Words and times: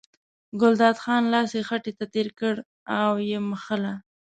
ګلداد 0.61 0.95
خان 1.03 1.23
لاس 1.33 1.51
خېټې 1.67 1.91
ته 1.99 2.05
تېر 2.13 2.27
کړ 2.39 2.55
او 3.01 3.11
یې 3.29 3.37
مښله. 3.49 3.93